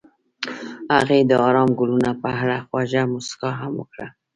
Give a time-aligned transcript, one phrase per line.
[0.93, 4.05] هغې د آرام ګلونه په اړه خوږه موسکا هم وکړه.